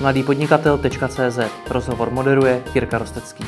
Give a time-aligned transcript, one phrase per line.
[0.00, 1.38] mladýpodnikatel.cz
[1.70, 3.44] Rozhovor moderuje Jirka Rostecký.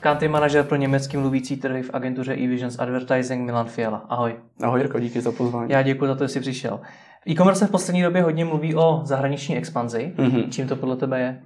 [0.00, 4.06] Country manažer pro německý mluvící trhy v agentuře eVisions Advertising Milan Fiala.
[4.08, 4.34] Ahoj.
[4.62, 5.70] Ahoj Jirko, díky za pozvání.
[5.72, 6.80] Já děkuji za to, že jsi přišel.
[7.28, 10.12] E-commerce v poslední době hodně mluví o zahraniční expanzi.
[10.16, 10.48] Mm-hmm.
[10.48, 11.40] Čím to podle tebe je?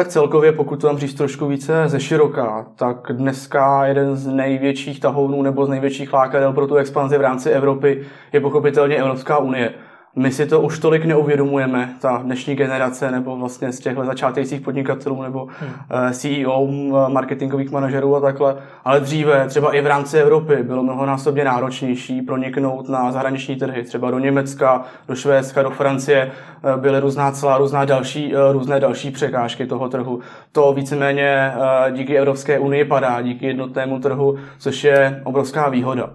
[0.00, 5.00] Tak celkově, pokud to tam říct trošku více ze široka, tak dneska jeden z největších
[5.00, 9.74] tahounů nebo z největších lákadel pro tu expanzi v rámci Evropy je pochopitelně Evropská unie.
[10.16, 15.22] My si to už tolik neuvědomujeme, ta dnešní generace, nebo vlastně z těchto začátejících podnikatelů,
[15.22, 15.70] nebo hmm.
[15.90, 16.68] Eh, CEO,
[17.08, 18.56] marketingových manažerů a takhle.
[18.84, 24.10] Ale dříve, třeba i v rámci Evropy, bylo mnohonásobně náročnější proniknout na zahraniční trhy, třeba
[24.10, 29.10] do Německa, do Švédska, do Francie, eh, byly různá celá, různá další, eh, různé další
[29.10, 30.20] překážky toho trhu.
[30.52, 31.52] To víceméně
[31.90, 36.10] díky Evropské unii padá, díky jednotnému trhu, což je obrovská výhoda.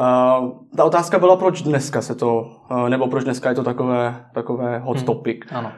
[0.00, 4.24] Uh, ta otázka byla, proč dneska se to, uh, nebo proč dneska je to takové,
[4.34, 5.06] takové hot hmm.
[5.06, 5.38] topic.
[5.52, 5.72] Ano.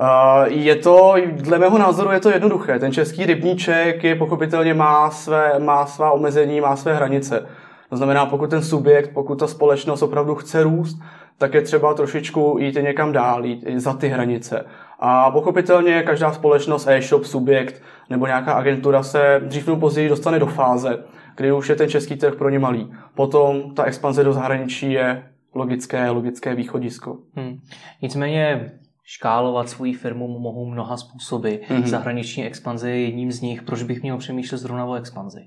[0.00, 2.78] Uh, je to, dle mého názoru je to jednoduché.
[2.78, 7.46] Ten český rybníček je pochopitelně má, své, má svá omezení, má své hranice.
[7.90, 10.98] To znamená, pokud ten subjekt, pokud ta společnost opravdu chce růst,
[11.38, 14.64] tak je třeba trošičku jít někam dál, jít za ty hranice.
[14.98, 20.46] A pochopitelně každá společnost, e-shop, subjekt nebo nějaká agentura se dřív nebo později dostane do
[20.46, 21.04] fáze,
[21.36, 22.92] kdy už je ten český trh pro ně malý.
[23.14, 27.18] Potom ta expanze do zahraničí je logické, logické východisko.
[27.36, 27.58] Hmm.
[28.02, 28.72] Nicméně
[29.04, 31.54] škálovat svou firmu mohou mnoha způsoby.
[31.54, 31.86] Mm-hmm.
[31.86, 33.62] Zahraniční expanze je jedním z nich.
[33.62, 35.40] Proč bych měl přemýšlet zrovna o expanzi?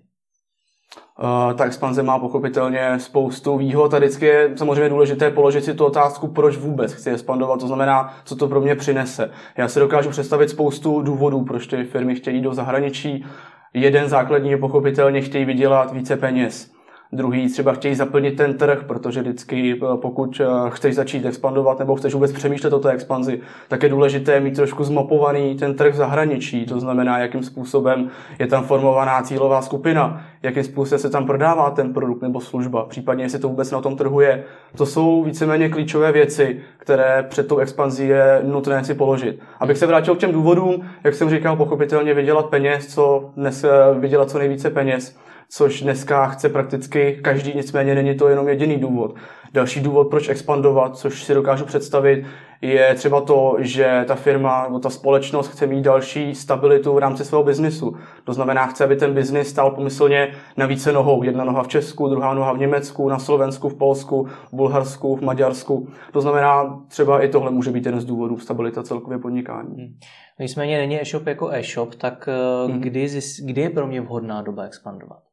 [1.24, 5.86] Uh, ta expanze má pochopitelně spoustu výhod a vždycky je samozřejmě důležité položit si tu
[5.86, 9.32] otázku, proč vůbec chci expandovat, to znamená, co to pro mě přinese.
[9.58, 13.26] Já si dokážu představit spoustu důvodů, proč ty firmy chtějí do zahraničí.
[13.74, 16.72] Jeden základní je pochopitelně chtějí vydělat více peněz.
[17.14, 21.96] Druhý třeba chtějí zaplnit ten trh, protože vždycky eh, pokud eh, chceš začít expandovat nebo
[21.96, 25.98] chceš vůbec přemýšlet o té expanzi, tak je důležité mít trošku zmapovaný ten trh v
[25.98, 26.66] zahraničí.
[26.66, 28.10] To znamená, jakým způsobem
[28.40, 33.26] je tam formovaná cílová skupina, jakým způsobem se tam prodává ten produkt nebo služba, případně
[33.26, 34.44] jestli to vůbec na tom trhu je.
[34.78, 39.40] To jsou víceméně klíčové věci, které před tou expanzí je nutné si položit.
[39.60, 43.70] Abych se vrátil k těm důvodům, jak jsem říkal, pochopitelně vydělat peněz, co dnes eh,
[44.00, 45.18] vydělat co nejvíce peněz
[45.54, 49.16] což dneska chce prakticky každý, nicméně není to jenom jediný důvod.
[49.54, 52.26] Další důvod, proč expandovat, což si dokážu představit,
[52.62, 57.26] je třeba to, že ta firma nebo ta společnost chce mít další stabilitu v rámci
[57.26, 57.96] svého biznisu.
[58.24, 61.24] To znamená, chce, aby ten biznis stál pomyslně na více nohou.
[61.24, 65.22] Jedna noha v Česku, druhá noha v Německu, na Slovensku, v Polsku, v Bulharsku, v
[65.22, 65.88] Maďarsku.
[66.14, 69.76] To znamená, třeba i tohle může být jeden z důvodů stabilita celkově podnikání.
[69.76, 69.98] Hmm.
[70.40, 72.30] Nicméně není e-shop jako e-shop, tak
[72.68, 72.82] hmm.
[72.82, 73.08] kdy,
[73.46, 75.31] kdy je pro mě vhodná doba expandovat?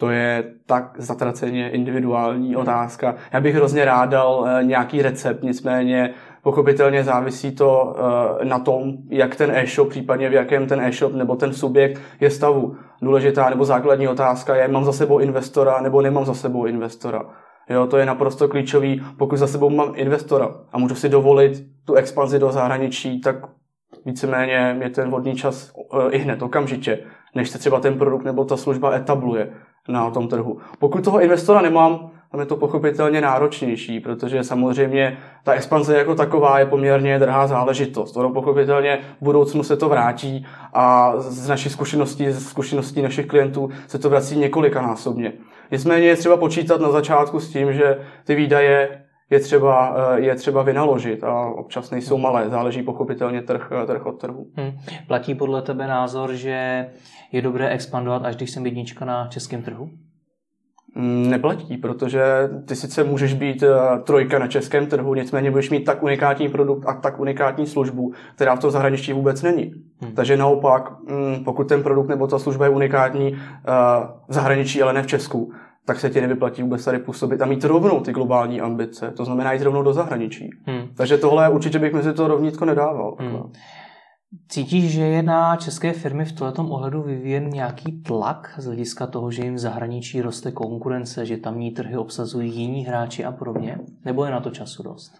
[0.00, 3.14] To je tak zatraceně individuální otázka.
[3.32, 7.96] Já bych hrozně rád dal eh, nějaký recept, nicméně pochopitelně závisí to
[8.40, 12.30] eh, na tom, jak ten e-shop, případně v jakém ten e-shop nebo ten subjekt je
[12.30, 12.76] stavu.
[13.02, 17.24] Důležitá nebo základní otázka je, mám za sebou investora nebo nemám za sebou investora.
[17.70, 19.02] Jo, to je naprosto klíčový.
[19.18, 23.36] Pokud za sebou mám investora a můžu si dovolit tu expanzi do zahraničí, tak
[24.04, 26.98] víceméně je ten vodní čas eh, i hned, okamžitě,
[27.34, 29.50] než se třeba ten produkt nebo ta služba etabluje
[29.92, 30.58] na tom trhu.
[30.78, 36.58] Pokud toho investora nemám, tam je to pochopitelně náročnější, protože samozřejmě ta expanze jako taková
[36.58, 38.16] je poměrně drahá záležitost.
[38.16, 43.70] Ono pochopitelně v budoucnu se to vrátí a z naší zkušeností, ze zkušeností našich klientů
[43.86, 45.32] se to vrací několikanásobně.
[45.70, 48.88] Nicméně je třeba počítat na začátku s tím, že ty výdaje
[49.30, 54.06] je třeba, eh, je třeba vynaložit a občas nejsou malé, záleží pochopitelně trh, eh, trh
[54.06, 54.46] od trhu.
[54.54, 54.72] Hmm.
[55.06, 56.86] Platí podle tebe názor, že
[57.32, 59.90] je dobré expandovat, až když jsem jednička na českém trhu?
[60.94, 62.22] Mm, neplatí, protože
[62.68, 66.86] ty sice můžeš být eh, trojka na českém trhu, nicméně budeš mít tak unikátní produkt
[66.88, 69.72] a tak unikátní službu, která v tom zahraničí vůbec není.
[70.00, 70.12] Hmm.
[70.12, 73.36] Takže naopak, mm, pokud ten produkt nebo ta služba je unikátní
[74.28, 75.52] v zahraničí, ale ne v Česku,
[75.84, 79.10] tak se ti nevyplatí vůbec tady působit a mít rovnou ty globální ambice.
[79.16, 80.50] To znamená jít rovnou do zahraničí.
[80.66, 80.88] Hmm.
[80.96, 83.16] Takže tohle určitě bych mezi to rovnítko nedával.
[83.18, 83.52] Hmm.
[84.48, 89.30] Cítíš, že je na české firmy v tomto ohledu vyvíjen nějaký tlak z hlediska toho,
[89.30, 93.78] že jim v zahraničí roste konkurence, že tamní trhy obsazují jiní hráči a podobně?
[94.04, 95.12] Nebo je na to času dost?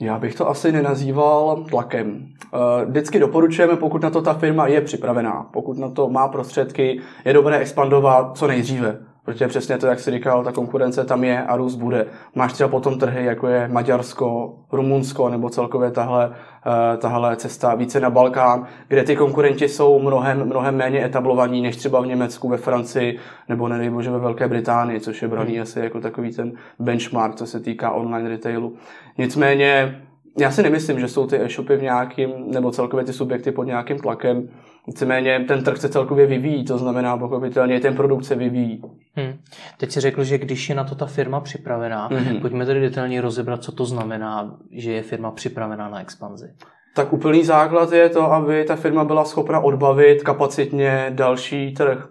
[0.00, 2.26] Já bych to asi nenazýval tlakem.
[2.54, 7.00] Eh, vždycky doporučujeme, pokud na to ta firma je připravená, pokud na to má prostředky,
[7.24, 11.42] je dobré expandovat co nejdříve Protože přesně to, jak jsi říkal, ta konkurence tam je
[11.42, 12.06] a růst bude.
[12.34, 16.30] Máš třeba potom trhy, jako je Maďarsko, Rumunsko nebo celkově tahle,
[16.66, 21.76] eh, tahle cesta více na Balkán, kde ty konkurenti jsou mnohem, mnohem méně etablovaní než
[21.76, 25.62] třeba v Německu, ve Francii nebo nedej bože ve Velké Británii, což je braný hmm.
[25.62, 28.74] asi jako takový ten benchmark, co se týká online retailu.
[29.18, 30.00] Nicméně
[30.38, 33.98] já si nemyslím, že jsou ty e-shopy v nějakým, nebo celkově ty subjekty pod nějakým
[33.98, 34.48] tlakem.
[34.88, 38.82] Nicméně ten trh se celkově vyvíjí, to znamená pochopitelně ten produkt se vyvíjí.
[39.16, 39.32] Hmm.
[39.78, 42.40] Teď si řekl, že když je na to ta firma připravená, hmm.
[42.40, 46.48] pojďme tedy detailně rozebrat, co to znamená, že je firma připravená na expanzi.
[46.94, 52.08] Tak úplný základ je to, aby ta firma byla schopna odbavit kapacitně další trh.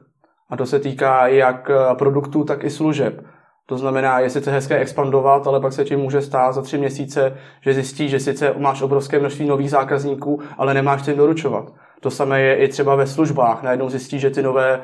[0.50, 3.26] A to se týká jak produktů, tak i služeb.
[3.66, 7.38] To znamená, je sice hezké expandovat, ale pak se ti může stát za tři měsíce,
[7.62, 11.74] že zjistíš, že sice máš obrovské množství nových zákazníků, ale nemáš čím doručovat.
[12.07, 13.63] To samé je i třeba ve službách.
[13.63, 14.81] Najednou zjistí, že ty nové uh,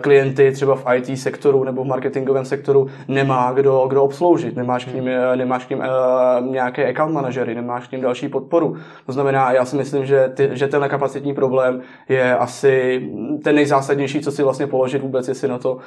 [0.00, 4.56] klienty třeba v IT sektoru nebo v marketingovém sektoru nemá kdo, kdo obsloužit.
[4.56, 5.12] Nemáš k ním, hmm.
[5.32, 8.76] eh, nemáš k ním uh, nějaké account manažery, nemáš k ním další podporu.
[9.06, 13.02] To znamená, já si myslím, že, ty, že ten kapacitní problém je asi
[13.44, 15.78] ten nejzásadnější, co si vlastně položit vůbec, jestli na to,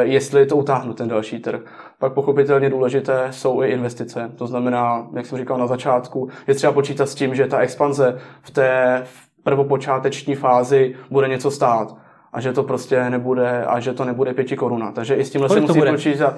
[0.00, 1.60] jestli to utáhnu ten další trh.
[1.98, 4.30] Pak pochopitelně důležité jsou i investice.
[4.36, 8.18] To znamená, jak jsem říkal na začátku, je třeba počítat s tím, že ta expanze
[8.42, 11.96] v té v prvopočáteční fázi bude něco stát
[12.32, 14.92] a že to prostě nebude, a že to nebude pěti koruna.
[14.92, 16.36] Takže i s tímhle se musí počítat.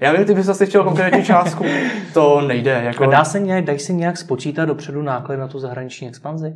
[0.00, 1.64] Já vím, ty bys asi chtěl konkrétní částku.
[2.14, 2.80] To nejde.
[2.84, 3.04] Jako...
[3.04, 6.54] A dá se nějak, dají se nějak spočítat dopředu náklady na tu zahraniční expanzi?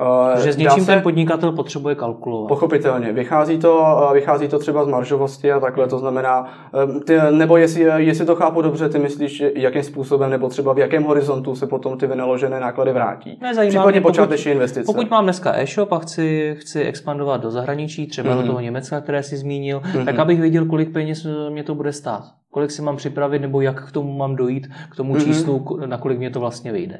[0.00, 2.48] Uh, že s něčím se, ten podnikatel potřebuje kalkulovat.
[2.48, 3.12] Pochopitelně.
[3.12, 6.44] Vychází to, eh, vychází to třeba z maržovosti a takhle, to znamená,
[6.74, 10.78] eh, ty, nebo jestli, jestli to chápu dobře, ty myslíš, jakým způsobem nebo třeba v
[10.78, 13.38] jakém horizontu se potom ty vynaložené náklady vrátí.
[13.42, 14.86] Ne, Případně počáteční investice.
[14.86, 18.34] Pokud mám dneska e-shop a chci, chci expandovat do zahraničí, třeba mm-hmm.
[18.34, 18.46] do mhm.
[18.46, 20.04] toho Německa, které jsi zmínil, mm-hmm.
[20.04, 22.41] tak abych věděl, kolik peněz mě to bude stát.
[22.52, 25.24] Kolik si mám připravit, nebo jak k tomu mám dojít, k tomu mm-hmm.
[25.24, 26.98] číslu, na kolik mě to vlastně vyjde?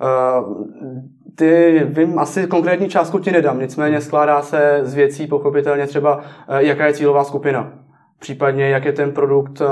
[0.00, 0.64] Uh,
[1.34, 6.64] ty vím, asi konkrétní částku ti nedám, nicméně skládá se z věcí pochopitelně třeba, eh,
[6.64, 7.72] jaká je cílová skupina.
[8.18, 9.64] Případně, jak je ten produkt, eh,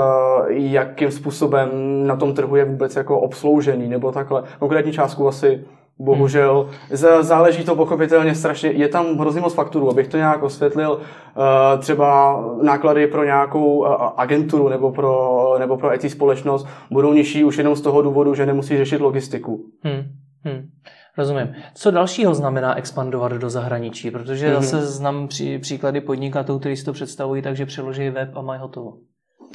[0.47, 1.69] jakým způsobem
[2.07, 4.43] na tom trhu je vůbec jako obsloužený, nebo takhle.
[4.59, 5.65] Konkrétní částku asi
[5.99, 6.69] bohužel.
[7.21, 12.39] Záleží to pochopitelně strašně, je tam hrozně moc fakturů, abych to nějak osvětlil, eh, třeba
[12.61, 13.85] náklady pro nějakou
[14.17, 18.45] agenturu nebo pro, nebo pro IT společnost budou nižší už jenom z toho důvodu, že
[18.45, 19.65] nemusí řešit logistiku.
[19.83, 20.03] Hmm.
[20.43, 20.67] Hmm.
[21.17, 21.53] Rozumím.
[21.73, 24.11] Co dalšího znamená expandovat do zahraničí?
[24.11, 24.61] Protože mm-hmm.
[24.61, 28.61] zase znám pří, příklady podnikatelů, kteří si to představují tak, že přeloží web a mají
[28.61, 28.93] hotovo.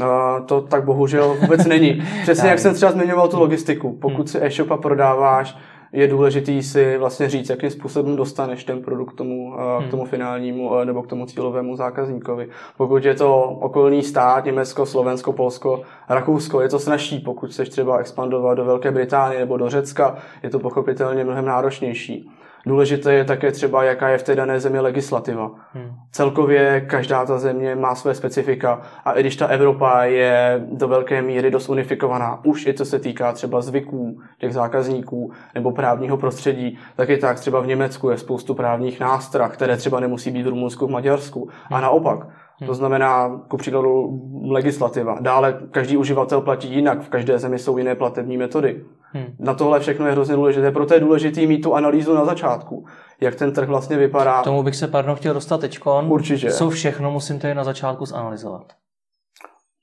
[0.01, 2.03] Uh, to tak bohužel vůbec není.
[2.23, 3.99] Přesně jak jsem třeba zmiňoval tu logistiku.
[4.03, 5.57] Pokud si e-shopa prodáváš
[5.93, 9.89] je důležitý si vlastně říct, jakým způsobem dostaneš ten produkt k tomu, eh, hmm.
[9.89, 12.49] k tomu finálnímu eh, nebo k tomu cílovému zákazníkovi.
[12.77, 17.19] Pokud je to okolní stát, Německo, Slovensko, Polsko, Rakousko, je to snažší.
[17.19, 22.31] Pokud chceš třeba expandovat do Velké Británie nebo do Řecka, je to pochopitelně mnohem náročnější.
[22.67, 25.51] Důležité je také třeba, jaká je v té dané zemi legislativa.
[25.73, 25.95] Hmm.
[26.11, 31.23] Celkově každá ta země má své specifika a i když ta Evropa je do velké
[31.23, 36.79] míry dost unifikovaná, už i co se týká třeba zvyků těch zákazníků nebo právního prostředí,
[36.97, 40.49] tak i tak třeba v Německu je spoustu právních nástrah, které třeba nemusí být v
[40.49, 41.49] Rumunsku, v Maďarsku.
[41.71, 41.83] A hmm.
[41.83, 42.27] naopak,
[42.59, 42.67] Hmm.
[42.67, 44.21] To znamená, ku příkladu,
[44.51, 45.19] legislativa.
[45.21, 48.85] Dále každý uživatel platí jinak, v každé zemi jsou jiné platební metody.
[49.13, 49.27] Hmm.
[49.39, 52.87] Na tohle všechno je hrozně důležité, proto je důležité mít tu analýzu na začátku,
[53.21, 54.41] jak ten trh vlastně vypadá.
[54.41, 56.13] K tomu bych se, pardon, chtěl dostat teďkon.
[56.13, 56.51] Určitě.
[56.51, 58.73] Co všechno musím tady na začátku zanalizovat?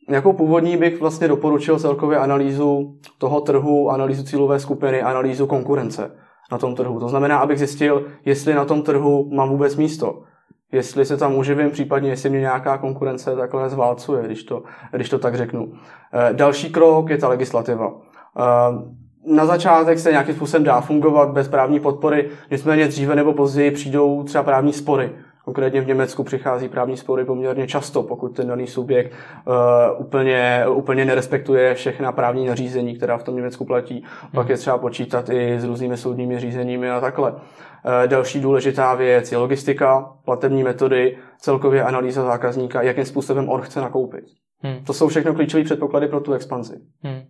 [0.09, 6.11] Jako původní bych vlastně doporučil celkově analýzu toho trhu, analýzu cílové skupiny, analýzu konkurence
[6.51, 6.99] na tom trhu.
[6.99, 10.23] To znamená, abych zjistil, jestli na tom trhu mám vůbec místo
[10.71, 15.19] jestli se tam uživím, případně jestli mě nějaká konkurence takhle zválcuje, když to, když to
[15.19, 15.73] tak řeknu.
[16.13, 17.93] Eh, další krok je ta legislativa.
[18.39, 23.71] Eh, na začátek se nějakým způsobem dá fungovat bez právní podpory, nicméně dříve nebo později
[23.71, 25.11] přijdou třeba právní spory.
[25.49, 29.13] Konkrétně v Německu přichází právní spory poměrně často, pokud ten daný subjekt
[29.47, 29.53] uh,
[30.01, 34.05] úplně, úplně nerespektuje všechna právní nařízení, která v tom Německu platí.
[34.21, 34.31] Hmm.
[34.31, 37.31] Pak je třeba počítat i s různými soudními řízeními a takhle.
[37.31, 37.39] Uh,
[38.07, 44.23] další důležitá věc je logistika, platební metody, celkově analýza zákazníka, jakým způsobem on chce nakoupit.
[44.61, 44.85] Hmm.
[44.85, 46.73] To jsou všechno klíčové předpoklady pro tu expanzi.
[47.03, 47.21] Hmm.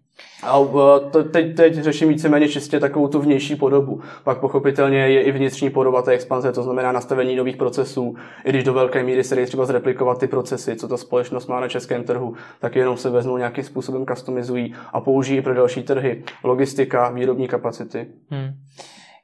[0.43, 4.01] A e, to, teď, teď řeším víceméně čistě takovou tu vnější podobu.
[4.23, 8.15] Pak pochopitelně je i vnitřní podoba té expanze, to znamená nastavení nových procesů.
[8.45, 11.59] I když do velké míry se dají třeba zreplikovat ty procesy, co ta společnost má
[11.59, 16.23] na českém trhu, tak jenom se veznou nějakým způsobem customizují a použijí pro další trhy.
[16.43, 18.07] Logistika, výrobní kapacity.
[18.29, 18.49] Hmm.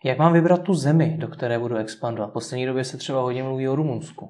[0.04, 2.30] Jak mám vybrat tu zemi, do které budu expandovat?
[2.30, 4.30] V poslední době se třeba hodně mluví o Rumunsku.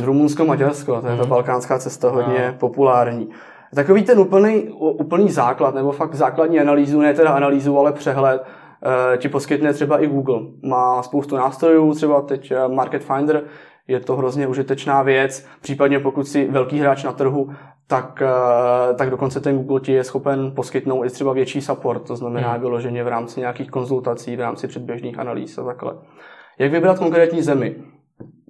[0.00, 2.58] Rumunsko, Maďarsko, to je ta balkánská cesta hodně no.
[2.58, 3.28] populární.
[3.74, 8.42] Takový ten úplný, úplný základ, nebo fakt základní analýzu, ne teda analýzu, ale přehled,
[9.14, 10.40] eh, ti poskytne třeba i Google.
[10.62, 13.42] Má spoustu nástrojů, třeba teď eh, Market Finder,
[13.88, 17.50] je to hrozně užitečná věc, případně pokud si velký hráč na trhu,
[17.86, 22.16] tak, eh, tak dokonce ten Google ti je schopen poskytnout i třeba větší support, to
[22.16, 22.60] znamená hmm.
[22.60, 25.94] vyloženě v rámci nějakých konzultací, v rámci předběžných analýz a takhle.
[26.58, 27.76] Jak vybrat konkrétní zemi?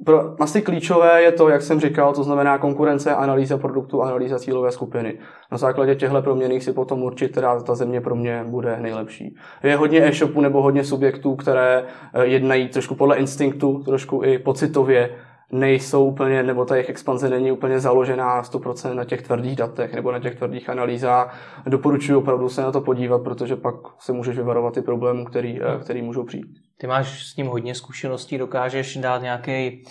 [0.04, 4.72] Pro, asi klíčové je to, jak jsem říkal, to znamená konkurence, analýza produktu, analýza cílové
[4.72, 5.18] skupiny.
[5.52, 9.36] Na základě těchto proměných si potom určit, která ta země pro mě bude nejlepší.
[9.62, 15.10] Je hodně e-shopů nebo hodně subjektů, které eh, jednají trošku podle instinktu, trošku i pocitově,
[15.52, 20.12] nejsou úplně, nebo ta jejich expanze není úplně založená 100% na těch tvrdých datech nebo
[20.12, 21.38] na těch tvrdých analýzách.
[21.66, 25.78] Doporučuji opravdu se na to podívat, protože pak se můžeš vyvarovat i problémů, který, eh,
[25.80, 26.46] který můžou přijít.
[26.78, 29.84] Ty máš s tím hodně zkušeností, dokážeš dát nějaký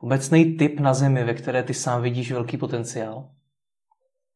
[0.00, 3.28] obecný tip na zemi, ve které ty sám vidíš velký potenciál?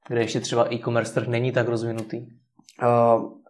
[0.08, 2.26] Kde ještě třeba e-commerce trh není tak rozvinutý?
[2.82, 3.41] Uh,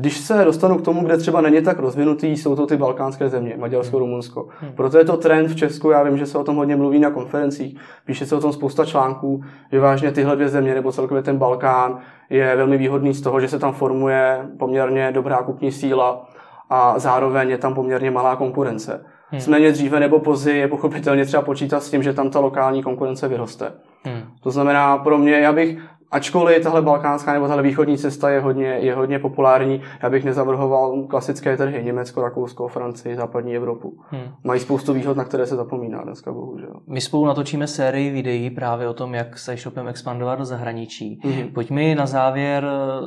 [0.00, 3.54] když se dostanu k tomu, kde třeba není tak rozvinutý, jsou to ty balkánské země,
[3.58, 4.06] Maďarsko, hmm.
[4.06, 4.48] Rumunsko.
[4.60, 4.72] Hmm.
[4.72, 7.10] Proto je to trend v Česku, já vím, že se o tom hodně mluví na
[7.10, 11.38] konferencích, píše se o tom spousta článků, že vážně tyhle dvě země, nebo celkově ten
[11.38, 11.98] Balkán,
[12.30, 16.28] je velmi výhodný z toho, že se tam formuje poměrně dobrá kupní síla
[16.70, 18.92] a zároveň je tam poměrně malá konkurence.
[18.92, 19.38] Hmm.
[19.38, 23.28] Nicméně dříve nebo později je pochopitelně třeba počítat s tím, že tam ta lokální konkurence
[23.28, 23.72] vyroste.
[24.04, 24.22] Hmm.
[24.42, 25.78] To znamená, pro mě, já bych
[26.10, 31.02] Ačkoliv tahle balkánská nebo tahle východní cesta je hodně, je hodně populární, já bych nezavrhoval
[31.02, 33.98] klasické trhy Německo, Rakousko, Francii, západní Evropu.
[34.08, 34.34] Hmm.
[34.44, 36.80] Mají spoustu výhod, na které se zapomíná dneska, bohužel.
[36.86, 41.20] My spolu natočíme sérii videí právě o tom, jak se shopem expandovat do zahraničí.
[41.24, 41.48] Hmm.
[41.48, 43.06] Pojď mi na závěr eh,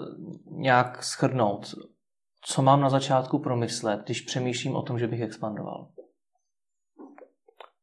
[0.52, 1.66] nějak schrnout,
[2.42, 5.88] co mám na začátku promyslet, když přemýšlím o tom, že bych expandoval.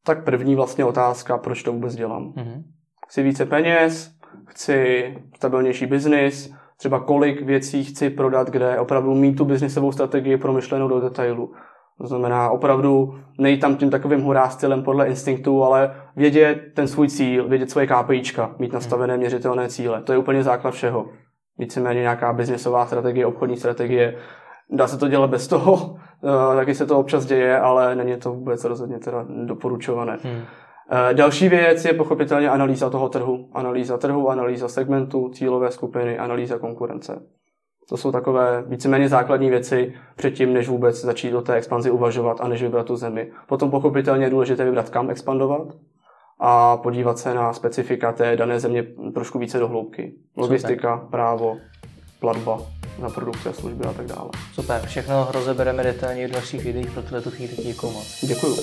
[0.05, 2.33] Tak první vlastně otázka, proč to vůbec dělám.
[2.37, 2.63] Hmm.
[3.09, 9.45] Chci více peněz, chci stabilnější biznis, třeba kolik věcí chci prodat, kde opravdu mít tu
[9.45, 11.53] biznisovou strategii promyšlenou do detailu.
[12.01, 17.09] To znamená opravdu nejít tam tím takovým hurá stylem podle instinktu, ale vědět ten svůj
[17.09, 20.03] cíl, vědět svoje KPIčka, mít nastavené měřitelné cíle.
[20.03, 21.07] To je úplně základ všeho.
[21.59, 24.17] Víceméně nějaká biznisová strategie, obchodní strategie.
[24.71, 25.97] Dá se to dělat bez toho,
[26.53, 30.19] eh, taky se to občas děje, ale není to vůbec rozhodně teda doporučované.
[30.23, 30.43] Hmm.
[30.93, 33.49] Eh, další věc je pochopitelně analýza toho trhu.
[33.53, 37.23] Analýza trhu, analýza segmentu, cílové skupiny, analýza konkurence.
[37.89, 42.49] To jsou takové víceméně základní věci předtím, než vůbec začít do té expanzi uvažovat a
[42.49, 43.33] než vybrat tu zemi.
[43.47, 45.69] Potom pochopitelně je důležité vybrat, kam expandovat
[46.39, 50.15] a podívat se na specifika té dané země trošku více do hloubky.
[50.37, 51.11] Logistika, Super.
[51.11, 51.57] právo,
[52.21, 52.59] platba
[53.01, 54.31] za produkty a služby a tak dále.
[54.53, 58.25] Super, všechno rozebereme detailně v dalších videích, pro tuhle chvíli děkuji moc.
[58.25, 58.57] Děkuji.